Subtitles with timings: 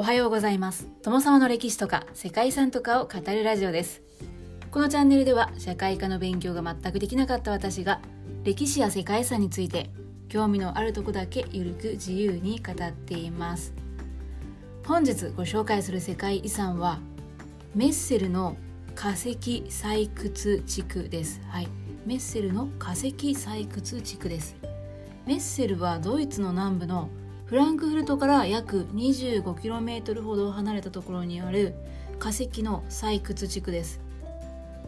[0.00, 0.88] おはようございます。
[1.02, 4.00] 友様の歴史とか世界遺産とかを語るラジオです。
[4.70, 8.00] このチャンネルでは社会科の勉強が全くできなかった私が
[8.42, 9.90] 歴史や世界遺産について
[10.30, 13.74] 興味のあるとこだけゆるく自由に語っています。
[14.86, 16.98] 本日ご紹介する世界遺産は
[17.74, 18.56] メッセルの
[18.94, 19.34] 化石
[19.68, 21.42] 採掘地区です。
[21.50, 21.68] はい。
[22.06, 24.56] メッセルの化石採掘地区です。
[25.26, 27.10] メッセルはドイツの南部の
[27.50, 31.74] フランクフルトから約 25km ほど離れたところにある
[32.20, 34.00] 化石の採掘地区です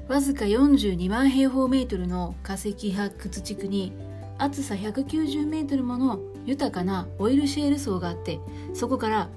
[0.07, 3.93] わずか42万平方メートルの化石発掘地区に
[4.38, 8.38] 厚さ190メートルもの豊かなオイルシェール層があって
[8.74, 9.29] そこから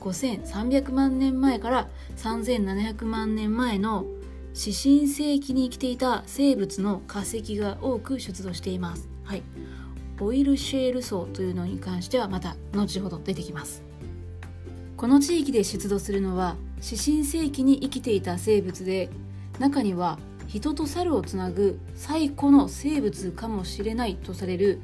[0.00, 1.88] 5300万年前から
[2.18, 4.04] 3700万年前の
[4.52, 9.08] 四神世紀に生きていた生物の化石が多く出土しています。
[9.24, 9.42] はい、
[10.20, 13.82] オイルシェール層というのに関してはまた後ほど出てきます
[14.96, 19.10] この地域で出土するのは四神世紀に生きていた生物で
[19.58, 24.80] 中には人と猿をつなぐ最古の生物かもしれないとされる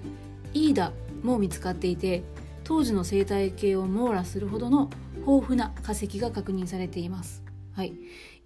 [0.53, 2.23] イーダも見つかっていて
[2.65, 4.91] 当時の生態系を網羅するほどの
[5.27, 7.43] 豊富な化石が確認されています。
[7.73, 7.95] はい、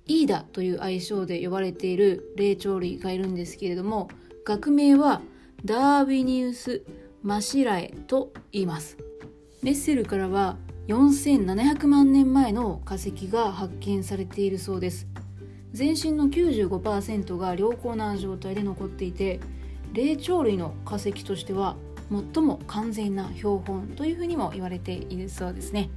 [0.07, 4.09] イーダという愛称で呼ばれている霊長類がいるんですけれども
[4.45, 5.23] 学名は
[5.65, 6.83] ダービニウス・
[7.23, 8.99] マシラエと言います。
[9.63, 15.07] メッセルからは4700万年前の化石が発見されているそうです。
[15.73, 19.41] 全身の95%が良好な状態で残っていて
[19.95, 21.77] 霊長類の化石としては
[22.35, 25.89] 最も完全な標本というふうにも言われているそうですね。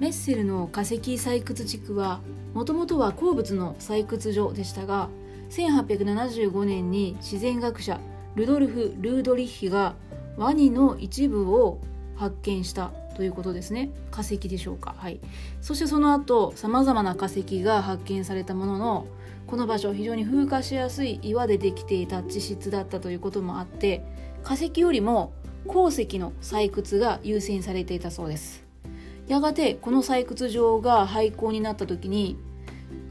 [0.00, 2.18] メッセルの化石採掘地区は
[2.54, 5.08] もともとは鉱物の採掘所でしたが
[5.50, 8.00] 1875年に自然学者
[8.34, 9.94] ルドルフ・ルードリッヒが
[10.36, 11.80] ワニの一部を
[12.16, 13.90] 発見したということですね。
[14.10, 14.94] 化石でしょうか。
[14.96, 15.20] はい。
[15.60, 19.06] そしてその後さまざまな化石が発見されたものの
[19.46, 24.04] この場所非常に風化しやすい岩でできていた地質だったということもあって
[24.44, 25.32] 化石よりも
[25.66, 28.64] 鉱石の採掘が優先されていたそうです。
[29.26, 32.36] やがてこの採掘場が廃校になった時に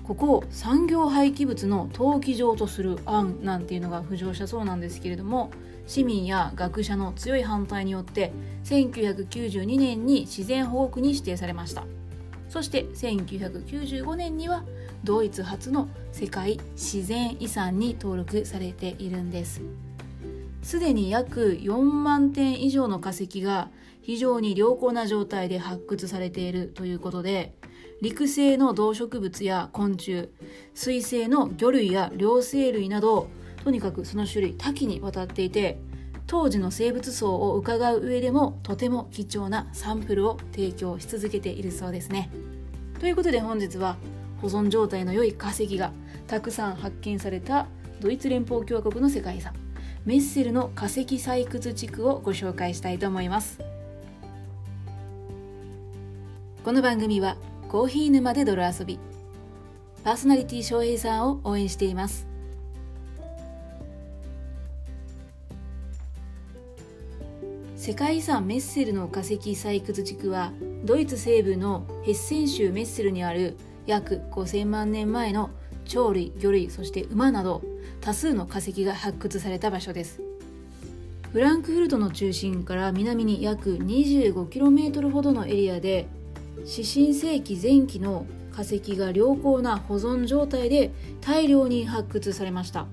[0.09, 5.51] ここを産業廃棄物の登記場とする案なんていうのが浮上したそうなんですけれども
[5.85, 8.31] 市民や学者の強い反対によって
[8.63, 11.85] 1992年に自然保護区に指定されました。
[12.49, 14.63] そして1995年には
[15.03, 19.61] ドイツ初の世界自然遺産に登録されているんです。
[20.63, 23.69] すでに約4万点以上の化石が
[24.01, 27.53] 非常に良好な状態で発掘されているということで
[28.01, 30.29] 陸生の動植物や昆虫
[30.73, 33.27] 水生の魚類や両生類など
[33.63, 35.79] とにかくその種類多岐にわたっていて
[36.25, 42.29] 当時の生物層を伺う上でもとても貴重なサンプルを提供し続けているそうですね。
[42.99, 43.97] ということで本日は
[44.41, 45.91] 保存状態の良い化石が
[46.27, 47.67] たくさん発見された
[47.99, 49.53] ドイツ連邦共和国の世界遺産
[50.05, 53.59] メッセルの化石採掘地区をご紹介したいと思います。
[56.63, 57.37] この番組は
[57.69, 58.97] コーヒー沼で泥遊び。
[60.03, 62.25] パーソナリティ翔平さんを応援しています。
[67.75, 70.51] 世界遺産メッセルの化石採掘地区は
[70.83, 73.55] ドイツ西部のヘッセン州メッセルにある
[73.85, 75.51] 約5000万年前の
[75.87, 77.61] 鳥類魚類そして馬など
[78.01, 80.23] 多数の化石が発掘された場所です。
[81.31, 86.07] フランクフルトの中心から南に約 25km ほどのエリアで
[86.65, 92.87] 四神世紀前期の化石が良好な保存状態で大量に発掘されました。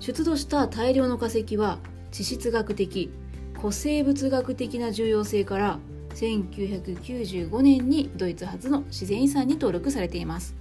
[0.00, 1.78] 出土した大量の化石は
[2.10, 3.10] 地質学的
[3.54, 5.78] 古生物学的な重要性から
[6.14, 10.56] 1995年にドイツ初の自然遺産に登録されています。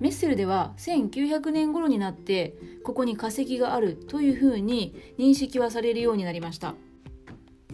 [0.00, 6.74] メッセルでは1900年頃になってここに化石があるというふうに認識はされるようになりました。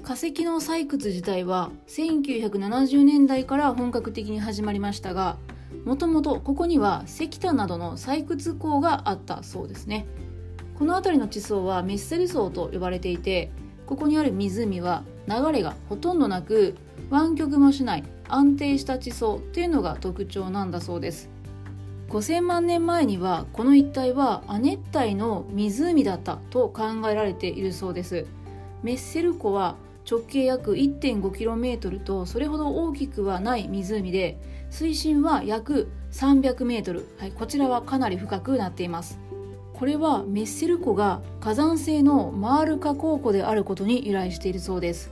[0.02, 5.36] 化石の採掘自体は1970年代から本格的に始まりましたが
[5.84, 10.06] もともとここには石炭などの採掘鉱があったそうですね。
[10.78, 13.50] この辺りの地層はメッセル層と呼ばれていて
[13.86, 16.76] ここにある湖は流れがほとんどなく
[17.10, 21.28] 湾曲もしない安定した地層っていうのが特徴なんだそうです。
[22.08, 28.26] 5000万年前にはこの一帯は亜熱帯の湖だったと考えられているそうです。
[28.82, 29.76] メッセル湖は
[30.08, 34.38] 直径約 1.5km とそれほど大きくはない湖で
[34.70, 39.18] 水深は約 300m、はい、こちらはかなり深くなっています。
[39.72, 45.10] これはメッセル湖が火山性のマール化鉱湖であることに由来しているそうです。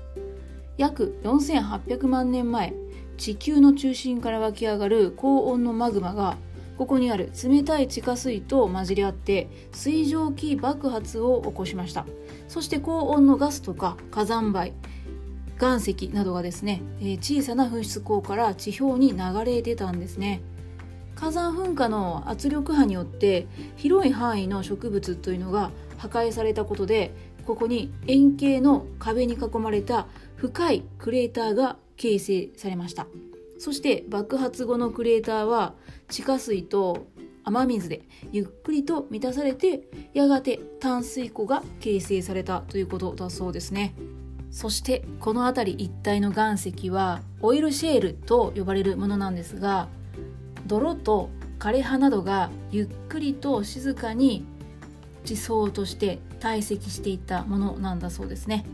[0.76, 2.74] 約4800万年前
[3.16, 6.36] 地球の中心から湧き上がる高温のマグマが
[6.78, 12.06] ここにある冷たい地下水と混じり合って水蒸気爆発を起こしました。
[12.46, 14.72] そして高温のガスとか火山灰
[15.60, 20.40] 岩石などがですね、え、小さな噴出口から地表に流れ出たんですね。
[21.16, 27.12] 火山噴火の圧力波によって広い範囲の植物というのが破壊されたことで
[27.44, 33.08] ここに円形の壁に囲まれた深いクレーターが形成されました。
[33.58, 35.74] そして爆発後のクレーターは
[36.08, 37.08] 地下水と
[37.44, 43.94] 雨水でゆっくりと満たされてやがて淡水湖が形成されたということだそうですね。
[44.50, 49.88] そしてこの辺り一帯の岩石はオイルシェールと呼ばれるものなんですが
[50.66, 51.28] 泥と
[51.58, 54.46] 枯葉などがゆっくりと静かに
[55.24, 58.64] 地層として堆積していったものなんだそうですね。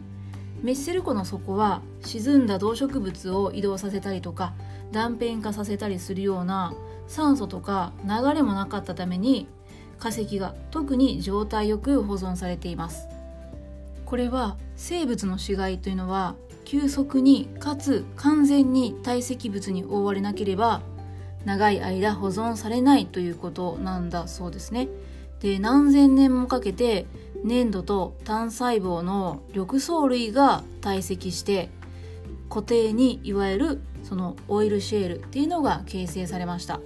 [0.62, 4.54] メッセル湖の底は沈んだ動植物を移動させたりとか
[4.94, 6.74] 断片化させたりするような
[7.06, 9.46] 酸素とか流れもなかったために
[9.98, 13.08] 化石が特に状態よく保存されています
[14.06, 20.82] これは生物の死骸というのは急速にかつ完全に堆積物に覆われなければ
[21.44, 24.88] 長い間保存されないということなんだそうですね。
[25.40, 27.06] で何千年もかけて
[27.44, 31.68] 粘土と単細胞の緑藻類が堆積して
[32.48, 36.80] 固定にいわゆるそのオイルシェールっていうのが形成されました。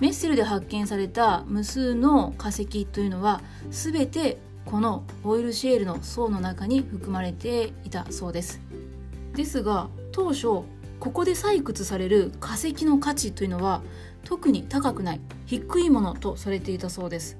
[0.00, 8.60] メッセルで発見された無数の化石というのは全てこのオイルシェールの層の中に含まれていたそうです。
[9.34, 10.42] ですが当初
[11.00, 13.82] ここで採掘される化石の価値というのは
[14.24, 17.36] 特に高くない低いものとされていたそうです。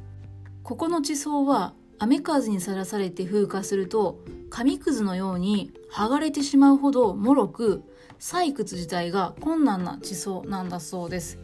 [0.62, 4.18] ここの地層は雨風にさらされて風化すると
[4.54, 7.82] 紙くずのように剥がれてしまうほど脆く
[8.20, 11.40] 採掘自体が困難な地層なんだそうです。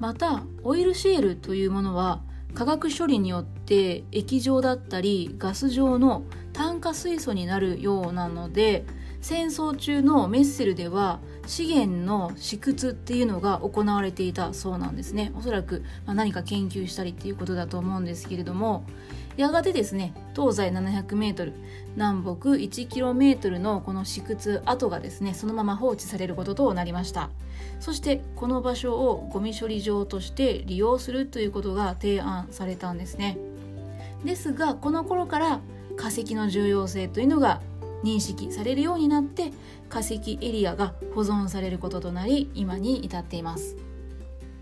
[0.00, 2.22] またオイルシェールというものは
[2.54, 6.22] 化学処理によって液状だったりガス状の
[6.54, 8.86] 炭化水素になるようなので
[9.20, 15.30] 戦争中のメッセルでは資源の試掘っていうのが行われていたそうなんですね。
[15.36, 18.86] おそらく、ま何か研究したりっていうことだと思うんですけれども
[19.36, 21.54] やがてですね東西 700m
[21.94, 27.30] 南北 1km のこの試掘跡がですねそのまま放置されることとなりました。
[27.80, 33.38] そしてこの場所をゴミ処理場として利用するということが提案されたんですね。
[34.24, 35.60] ですがこの頃から
[35.96, 37.62] 化石の重要性というのが
[38.04, 39.52] 認識されるようになって
[39.88, 43.76] 化石エリアが保存されることとなり今に至っています。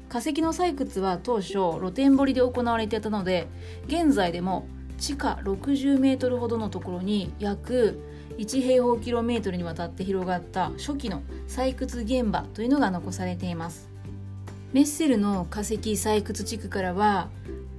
[0.08, 3.48] 化石の採掘は当初露天掘りで行われていたので
[3.88, 4.68] 現在でも
[4.98, 8.00] 地下60メートルほどのところに約
[8.38, 13.88] 1平方キロメートルにわたって広がった初期の採掘現場というのが残されています。
[14.72, 17.28] メッセルの化石採掘地区からは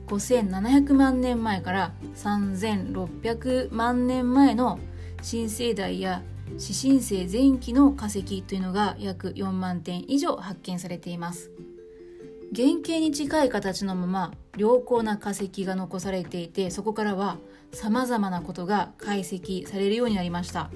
[0.08, 4.80] 5700万年前から3600万年前の
[5.22, 6.22] 新生代や
[6.58, 11.52] 四新生前期の化石というのが約4万点以上発見されています。
[12.56, 17.38] 原型に近い形のまま良好な化石が残されていてそこからは
[17.74, 20.70] さまざまなことが解析されるようになりました。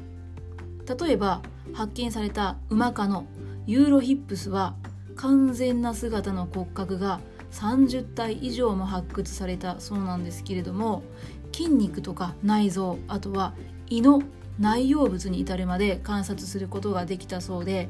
[1.00, 1.42] 例えば
[1.74, 3.28] 発見された馬科の
[3.68, 4.76] ユーロヒップスは
[5.16, 7.22] 完全な姿の骨格が
[7.52, 11.04] 30体以上も発掘されたそうなんですけれども
[11.54, 13.54] 筋肉とか内臓あとは
[13.88, 14.24] 胃の
[14.60, 17.88] 内容物に至るまで観察することができたそうで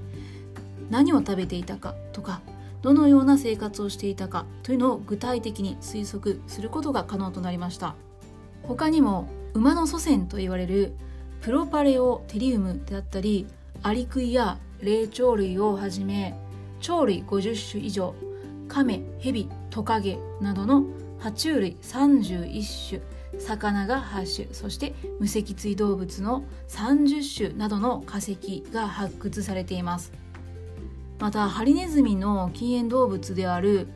[0.90, 2.42] 何を食べていたかとか
[2.82, 7.96] どのような生活をしていたかというのを具体的に推測することが可能となりました。
[8.64, 10.94] 他にも馬の祖先と言われる
[11.42, 13.48] プロパレオテリウムであったり
[13.82, 16.36] アリクイや霊長類をはじめ
[16.82, 18.14] 鳥類50種以上
[18.68, 20.84] カメヘビトカゲなどの
[21.20, 30.12] 爬虫類31種魚が8種そして無脊椎動物の30種などの化石が発掘されています。
[31.20, 33.88] またハリネズミの禁煙動物である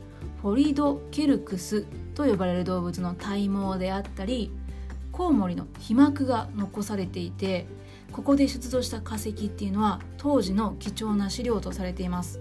[0.41, 4.51] フォリドケルクスと呼ばれる動物の体毛であったり
[5.11, 7.65] コウモリの皮膜が残されていて
[8.11, 12.39] ここで出土した化石っていうのは当時の貴重な資料とされています。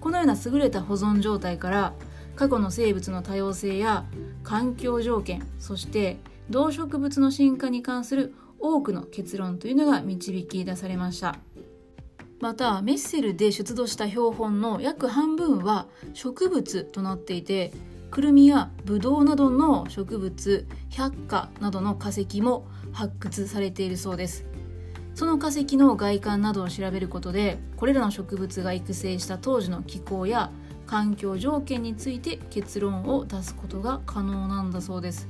[0.00, 1.94] このような優れた保存状態から
[2.34, 4.04] 過去の生物の多様性や
[4.42, 6.18] 環境条件そして
[6.50, 11.38] 動植物の進化に関する多くの結論というのが導き出されました。
[12.42, 17.72] またメッセルで出土した標本の約半分は植物となっていて
[18.10, 24.44] クルミやブドウなどの植物百花などの化石も発掘されているそうです。
[25.14, 30.50] その化石の外観などを調べることでこれらの植物が育成した当時の気候や
[30.84, 35.28] 環境条件について結論を出すことが可能なんだそうです。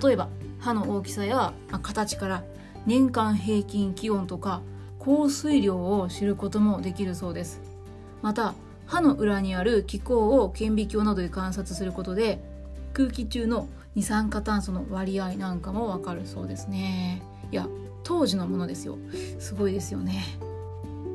[0.00, 0.28] 例えば
[0.60, 2.44] 歯の大きさやあ形から
[2.86, 4.62] 年間平均気温とか
[4.98, 7.60] 降水量を知ることもできるそうです。
[8.22, 8.54] また
[8.86, 12.42] 歯の裏にある気候を顕微鏡などで観察することで
[12.94, 17.22] 空気中の二酸化炭素の割合なんかもわかるそうですね。
[17.52, 17.66] いや
[18.02, 18.98] 当時のものですよ。
[19.38, 20.24] すごいですよね。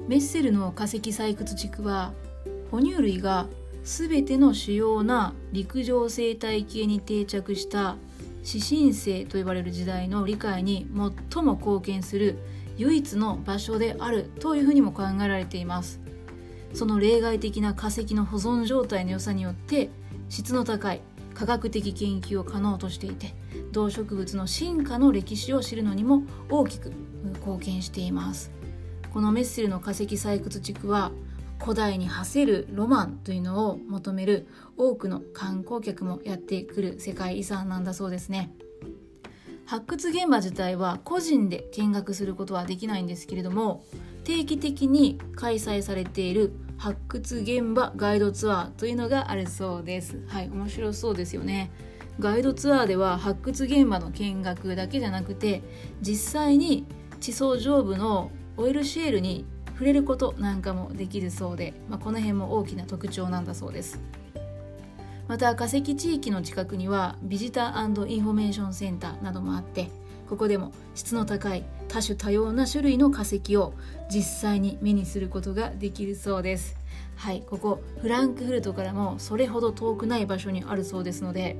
[0.07, 2.11] メッセルの化石採掘地区は
[2.71, 3.47] 哺乳類が
[3.83, 7.95] 全ての主要な陸上生態系に定着した
[8.45, 10.87] 指針性と呼ばれる時代の理解に
[11.31, 12.37] 最も貢献する
[12.77, 15.99] 唯一の場所であるというふうにも考えられています。
[16.73, 19.89] その例外的な化石の保存状態の良さによって
[20.29, 21.01] 質の高い
[21.35, 23.35] 科学的研究を可能としていて
[23.71, 26.91] 動植物の進化の歴史を知るのにも大きく
[27.35, 28.51] 貢献しています。
[29.13, 31.11] このメッセルの化石採掘地区は
[31.59, 38.51] 古代に馳せるロマンというのを求める多くの観光客もやってくる世界遺産なんだそうですね。
[39.65, 43.83] 発掘現場自体は個人で見学することはできないんですけれども
[44.23, 50.21] 定期的に開催されている発掘現場ガイドツアーというのがあるそうです。
[50.27, 51.71] はい面白そうですよね。
[52.19, 55.63] ガイドツアーでは発掘現場の見学だけじゃなくて
[56.01, 56.85] 実際に
[57.19, 63.99] 地層上部のオイルシェールに触れることなんかもできるそうで、まあ、この辺も大きな特徴なんだそうです。
[65.27, 69.89] また化石地域の近くにはビジターインフォメーションセンターなどもあって
[70.29, 73.73] ここでも質の高い多種多様な種類の化石を
[74.09, 76.75] 実際に目にすることができるそうです。
[77.15, 81.55] はいここフランクフルトからもそれほど遠くない場所にあるそうですので、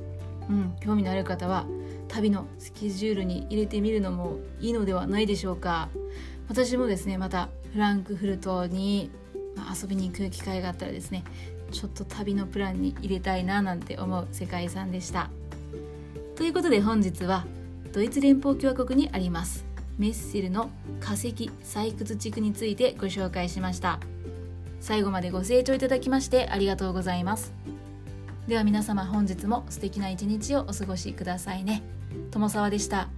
[0.50, 1.65] うん、興味のある方は
[2.08, 5.89] 旅のスケジュールに入れてみるのもいいのではないでしょうか。
[6.50, 9.12] 私もですねまたフランクフルトに
[9.82, 11.24] 遊びに行く機会があったらですね
[11.74, 15.30] ちょっと旅のプランに入れたいななんて思う世界遺産でした。
[16.36, 17.46] ということで本日は
[17.92, 19.65] ドイツ連邦共和国にあります。
[19.98, 24.00] メッセルの化石採掘地区についてご紹介しました。
[24.80, 27.53] 最後までご清聴いただきましてありがとうございます。
[28.48, 31.84] では皆様本日も素敵な一日をお過ごしくださいね。
[32.32, 33.10] 友沢でした。